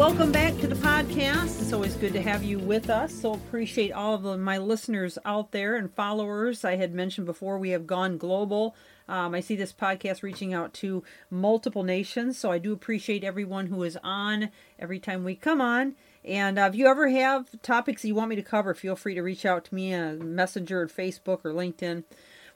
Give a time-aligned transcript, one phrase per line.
[0.00, 1.60] Welcome back to the podcast.
[1.60, 3.12] It's always good to have you with us.
[3.12, 6.64] So appreciate all of my listeners out there and followers.
[6.64, 8.74] I had mentioned before we have gone global.
[9.10, 13.66] Um, I see this podcast reaching out to multiple nations, so I do appreciate everyone
[13.66, 15.96] who is on every time we come on.
[16.24, 19.22] And uh, if you ever have topics you want me to cover, feel free to
[19.22, 22.04] reach out to me on Messenger, or Facebook, or LinkedIn.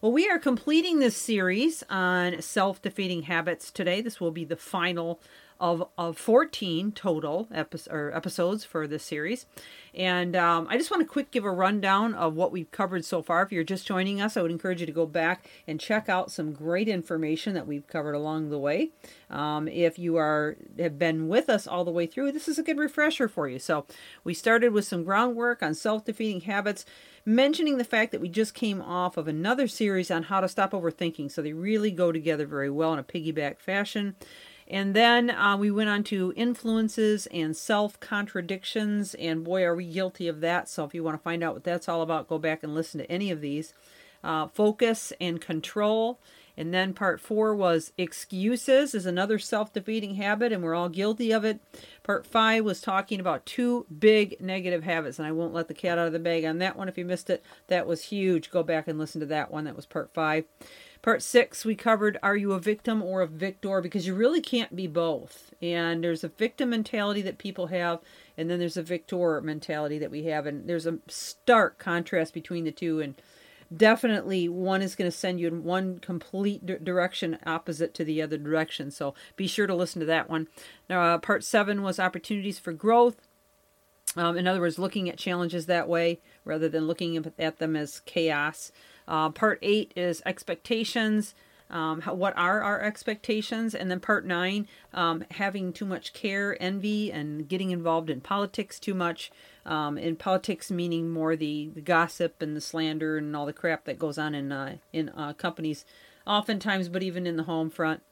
[0.00, 4.00] Well, we are completing this series on self defeating habits today.
[4.00, 5.20] This will be the final
[5.60, 9.46] of, of 14 total epi- episodes for this series.
[9.94, 13.22] And um, I just want to quick give a rundown of what we've covered so
[13.22, 13.42] far.
[13.42, 16.32] If you're just joining us, I would encourage you to go back and check out
[16.32, 18.90] some great information that we've covered along the way.
[19.30, 22.62] Um, if you are have been with us all the way through, this is a
[22.62, 23.60] good refresher for you.
[23.60, 23.86] So
[24.24, 26.84] we started with some groundwork on self-defeating habits,
[27.24, 30.72] mentioning the fact that we just came off of another series on how to stop
[30.72, 31.30] overthinking.
[31.30, 34.16] So they really go together very well in a piggyback fashion.
[34.68, 39.86] And then uh, we went on to influences and self contradictions, and boy, are we
[39.86, 40.68] guilty of that.
[40.68, 42.98] So if you want to find out what that's all about, go back and listen
[42.98, 43.74] to any of these.
[44.22, 46.18] Uh, focus and control.
[46.56, 51.32] And then part four was excuses is another self defeating habit, and we're all guilty
[51.32, 51.60] of it.
[52.02, 55.98] Part five was talking about two big negative habits, and I won't let the cat
[55.98, 56.88] out of the bag on that one.
[56.88, 58.50] If you missed it, that was huge.
[58.50, 59.64] Go back and listen to that one.
[59.64, 60.44] That was part five.
[61.04, 63.82] Part six, we covered Are you a victim or a victor?
[63.82, 65.52] Because you really can't be both.
[65.60, 68.00] And there's a victim mentality that people have,
[68.38, 70.46] and then there's a victor mentality that we have.
[70.46, 73.02] And there's a stark contrast between the two.
[73.02, 73.20] And
[73.76, 78.22] definitely one is going to send you in one complete d- direction opposite to the
[78.22, 78.90] other direction.
[78.90, 80.48] So be sure to listen to that one.
[80.88, 83.28] Now, uh, part seven was opportunities for growth.
[84.16, 88.00] Um, in other words, looking at challenges that way rather than looking at them as
[88.06, 88.72] chaos.
[89.06, 91.34] Uh, part eight is expectations.
[91.70, 93.74] Um, how, what are our expectations?
[93.74, 98.78] And then part nine, um, having too much care, envy, and getting involved in politics
[98.78, 99.30] too much.
[99.66, 103.86] Um, in politics, meaning more the, the, gossip and the slander and all the crap
[103.86, 105.86] that goes on in uh, in uh, companies,
[106.26, 108.02] oftentimes, but even in the home front.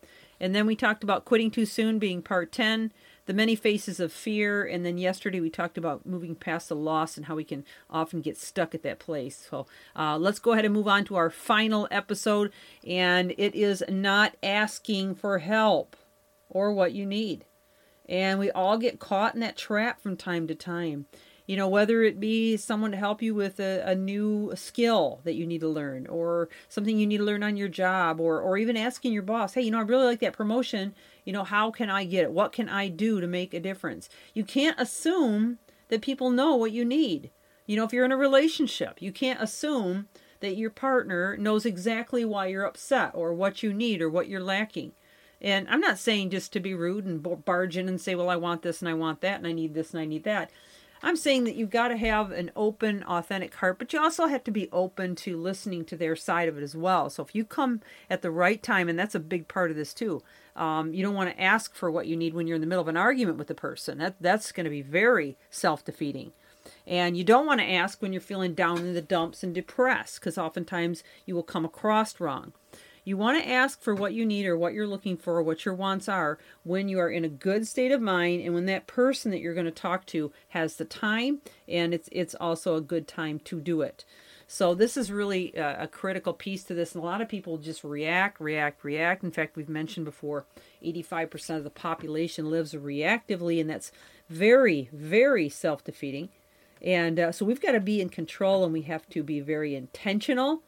[0.40, 2.90] And then we talked about quitting too soon, being part ten
[3.26, 4.64] the many faces of fear.
[4.64, 8.20] And then yesterday we talked about moving past the loss and how we can often
[8.20, 9.46] get stuck at that place.
[9.50, 9.66] So
[9.96, 12.52] uh, let's go ahead and move on to our final episode.
[12.86, 15.96] And it is not asking for help
[16.48, 17.44] or what you need.
[18.08, 21.06] And we all get caught in that trap from time to time
[21.52, 25.34] you know whether it be someone to help you with a, a, new skill that
[25.34, 28.56] you need to learn or something you need to learn on your job or or
[28.56, 30.94] even asking your boss hey you know i really like that promotion.
[31.26, 32.32] You know how can i get it?
[32.32, 34.08] What can i do to make a difference?
[34.32, 35.58] You can't assume
[35.88, 37.30] that people know what you need.
[37.66, 40.08] You know if you're in a relationship you can't assume
[40.40, 44.40] that your partner knows exactly why you're upset or what you need or what you're
[44.40, 44.92] lacking.
[45.42, 48.36] And i'm not saying just to be rude and barge in and say well i
[48.36, 50.50] want this and i want that and i need this and i need that
[51.02, 54.44] I'm saying that you've got to have an open, authentic heart, but you also have
[54.44, 57.10] to be open to listening to their side of it as well.
[57.10, 59.92] So if you come at the right time, and that's a big part of this
[59.92, 60.22] too,
[60.54, 62.82] um, you don't want to ask for what you need when you're in the middle
[62.82, 63.98] of an argument with the person.
[63.98, 66.32] That that's going to be very self-defeating.
[66.86, 70.20] And you don't want to ask when you're feeling down in the dumps and depressed,
[70.20, 72.52] because oftentimes you will come across wrong.
[73.04, 75.74] You want to ask for what you need or what you're looking for, what your
[75.74, 79.32] wants are, when you are in a good state of mind and when that person
[79.32, 83.08] that you're going to talk to has the time and it's it's also a good
[83.08, 84.04] time to do it.
[84.46, 86.94] So this is really a, a critical piece to this.
[86.94, 89.24] And a lot of people just react, react, react.
[89.24, 90.44] In fact, we've mentioned before,
[90.84, 93.92] 85% of the population lives reactively, and that's
[94.28, 96.28] very, very self-defeating.
[96.82, 99.74] And uh, so we've got to be in control, and we have to be very
[99.74, 100.60] intentional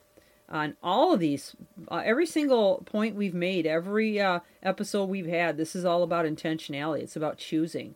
[0.48, 1.56] on all of these.
[1.88, 6.26] Uh, every single point we've made every uh, episode we've had this is all about
[6.26, 7.02] intentionality.
[7.02, 7.94] It's about choosing.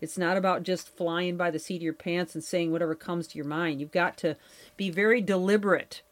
[0.00, 3.26] It's not about just flying by the seat of your pants and saying whatever comes
[3.28, 3.80] to your mind.
[3.80, 4.36] You've got to
[4.76, 6.02] be very deliberate.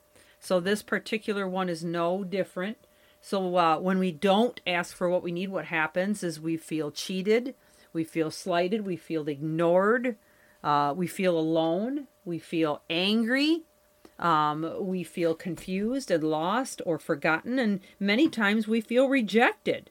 [0.40, 2.76] So this particular one is no different.
[3.20, 6.90] So uh, when we don't ask for what we need what happens is we feel
[6.90, 7.54] cheated
[7.92, 10.16] we feel slighted we feel ignored
[10.62, 13.64] uh, we feel alone we feel angry
[14.18, 19.90] um, we feel confused and lost or forgotten, and many times we feel rejected.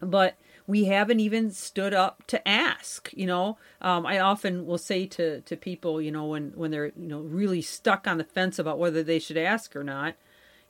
[0.00, 0.36] But
[0.66, 3.10] we haven't even stood up to ask.
[3.14, 6.92] You know, um, I often will say to to people, you know, when when they're
[6.96, 10.14] you know really stuck on the fence about whether they should ask or not,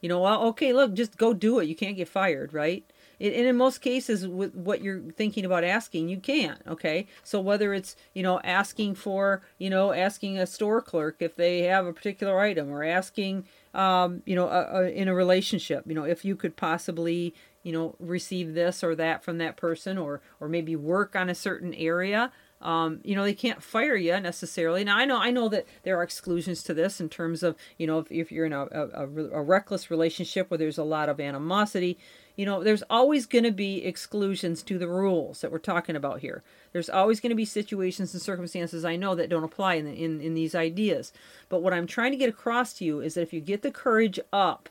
[0.00, 1.68] you know, well, okay, look, just go do it.
[1.68, 2.84] You can't get fired, right?
[3.32, 7.06] And in most cases with what you're thinking about asking you can't okay?
[7.22, 11.62] So whether it's you know asking for you know asking a store clerk if they
[11.62, 15.94] have a particular item or asking um, you know a, a, in a relationship you
[15.94, 20.20] know if you could possibly you know receive this or that from that person or
[20.40, 22.30] or maybe work on a certain area
[22.64, 24.84] um, you know they can't fire you necessarily.
[24.84, 27.86] Now i know i know that there are exclusions to this in terms of you
[27.86, 31.20] know if, if you're in a, a, a reckless relationship where there's a lot of
[31.20, 31.98] animosity
[32.36, 36.20] you know there's always going to be exclusions to the rules that we're talking about
[36.20, 36.42] here
[36.72, 39.92] there's always going to be situations and circumstances i know that don't apply in, the,
[39.92, 41.12] in in these ideas
[41.48, 43.70] but what i'm trying to get across to you is that if you get the
[43.70, 44.68] courage up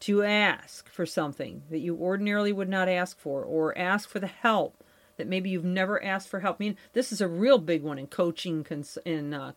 [0.00, 4.26] to ask for something that you ordinarily would not ask for, or ask for the
[4.26, 4.84] help
[5.16, 6.56] that maybe you've never asked for help.
[6.60, 8.64] I mean, this is a real big one in coaching,
[9.04, 9.52] in uh,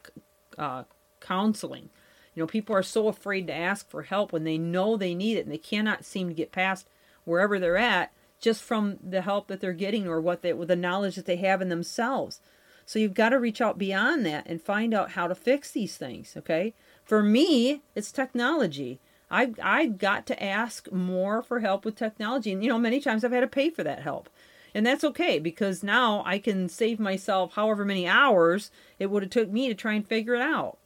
[0.57, 0.83] uh,
[1.19, 1.89] counseling.
[2.33, 5.37] You know, people are so afraid to ask for help when they know they need
[5.37, 6.87] it and they cannot seem to get past
[7.25, 10.75] wherever they're at just from the help that they're getting or what they, with the
[10.75, 12.41] knowledge that they have in themselves.
[12.85, 15.95] So you've got to reach out beyond that and find out how to fix these
[15.95, 16.33] things.
[16.35, 16.73] Okay,
[17.05, 18.99] for me, it's technology.
[19.29, 23.23] I I got to ask more for help with technology, and you know many times
[23.23, 24.29] I've had to pay for that help,
[24.73, 29.29] and that's okay because now I can save myself however many hours it would have
[29.29, 30.77] took me to try and figure it out.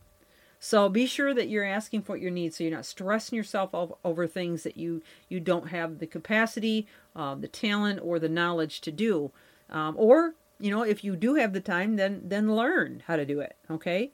[0.65, 3.69] So be sure that you're asking for what you need, so you're not stressing yourself
[4.03, 8.81] over things that you you don't have the capacity, uh, the talent, or the knowledge
[8.81, 9.31] to do,
[9.69, 13.27] um, or you know if you do have the time, then then learn how to
[13.27, 13.55] do it.
[13.69, 14.09] Okay.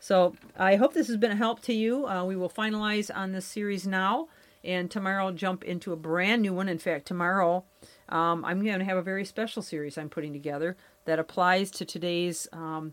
[0.00, 2.08] So I hope this has been a help to you.
[2.08, 4.26] Uh, we will finalize on this series now,
[4.64, 6.68] and tomorrow I'll jump into a brand new one.
[6.68, 7.62] In fact, tomorrow
[8.08, 11.84] um, I'm going to have a very special series I'm putting together that applies to
[11.84, 12.92] today's um,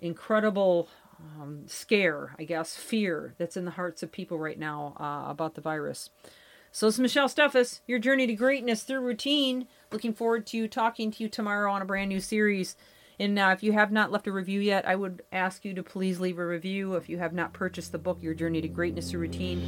[0.00, 0.88] incredible
[1.20, 5.54] um, scare, I guess, fear that's in the hearts of people right now uh, about
[5.54, 6.10] the virus.
[6.70, 9.66] So is Michelle Steffes, your journey to greatness through routine.
[9.90, 12.76] Looking forward to talking to you tomorrow on a brand new series.
[13.20, 15.82] And uh, if you have not left a review yet, I would ask you to
[15.82, 16.94] please leave a review.
[16.94, 19.58] If you have not purchased the book, Your Journey to Greatness Through Routine,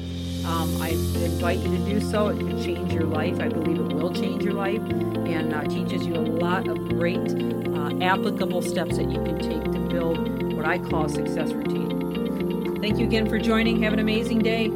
[0.46, 2.28] um, I invite you to do so.
[2.28, 3.40] It can change your life.
[3.40, 7.18] I believe it will change your life and uh, teaches you a lot of great
[7.18, 12.78] uh, applicable steps that you can take to build what I call a success routine.
[12.82, 13.82] Thank you again for joining.
[13.82, 14.68] Have an amazing day.